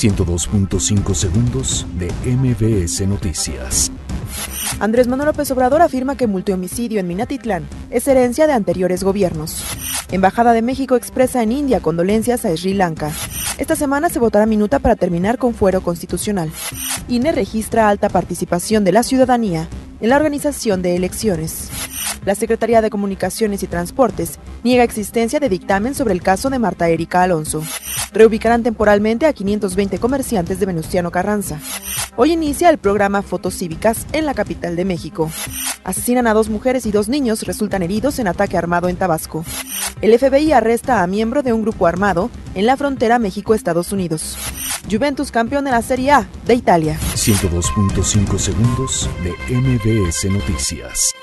[0.00, 3.92] 102.5 segundos de MBS Noticias.
[4.78, 9.62] Andrés Manuel López Obrador afirma que multihomicidio en Minatitlán es herencia de anteriores gobiernos.
[10.10, 13.12] Embajada de México expresa en India condolencias a Sri Lanka.
[13.58, 16.50] Esta semana se votará minuta para terminar con fuero constitucional.
[17.06, 19.68] INE registra alta participación de la ciudadanía
[20.00, 21.68] en la organización de elecciones.
[22.24, 26.88] La Secretaría de Comunicaciones y Transportes niega existencia de dictamen sobre el caso de Marta
[26.88, 27.62] Erika Alonso.
[28.12, 31.58] Reubicarán temporalmente a 520 comerciantes de Venustiano Carranza.
[32.16, 35.30] Hoy inicia el programa Fotos Cívicas en la capital de México.
[35.84, 39.44] Asesinan a dos mujeres y dos niños resultan heridos en ataque armado en Tabasco.
[40.02, 44.36] El FBI arresta a miembro de un grupo armado en la frontera México-Estados Unidos.
[44.90, 46.98] Juventus campeón de la Serie A de Italia.
[47.14, 51.14] 102.5 segundos de MBS Noticias.